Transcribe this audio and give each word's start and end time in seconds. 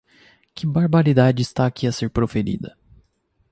Que 0.55 0.65
barbaridade 0.65 1.43
está 1.43 1.67
aqui 1.67 1.85
a 1.85 1.91
ser 1.91 2.09
proferida! 2.09 2.75